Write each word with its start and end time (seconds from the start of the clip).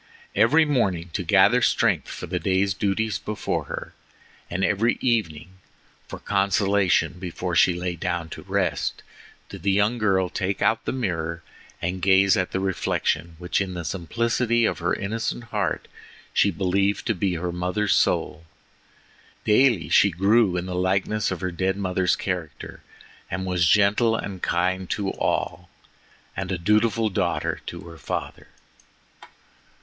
Every 0.33 0.65
morning, 0.65 1.11
to 1.13 1.21
gather 1.21 1.61
strength 1.61 2.07
for 2.07 2.25
the 2.25 2.39
day's 2.39 2.73
duties 2.73 3.19
before 3.19 3.65
her, 3.65 3.93
and 4.49 4.65
every 4.65 4.97
evening, 4.99 5.59
for 6.07 6.17
consolation 6.17 7.19
before 7.19 7.55
she 7.55 7.75
lay 7.75 7.97
down 7.97 8.27
to 8.29 8.41
rest, 8.41 9.03
did 9.49 9.61
the 9.61 9.69
young 9.71 9.99
girl 9.99 10.27
take 10.27 10.59
out 10.59 10.85
the 10.85 10.91
mirror 10.91 11.43
and 11.83 12.01
gaze 12.01 12.35
at 12.35 12.49
the 12.51 12.59
reflection 12.59 13.35
which 13.37 13.61
in 13.61 13.75
the 13.75 13.85
simplicity 13.85 14.65
of 14.65 14.79
her 14.79 14.95
innocent 14.95 15.43
heart 15.53 15.87
she 16.33 16.49
believed 16.49 17.05
to 17.05 17.13
be 17.13 17.35
her 17.35 17.51
mother's 17.51 17.95
soul. 17.95 18.45
Daily 19.45 19.87
she 19.87 20.09
grew 20.09 20.57
in 20.57 20.65
the 20.65 20.73
likeness 20.73 21.29
of 21.29 21.41
her 21.41 21.51
dead 21.51 21.77
mother's 21.77 22.15
character, 22.15 22.81
and 23.29 23.45
was 23.45 23.67
gentle 23.67 24.15
and 24.15 24.41
kind 24.41 24.89
to 24.89 25.11
all, 25.11 25.69
and 26.35 26.51
a 26.51 26.57
dutiful 26.57 27.09
daughter 27.11 27.61
to 27.67 27.81
her 27.81 27.99
father. 27.99 28.47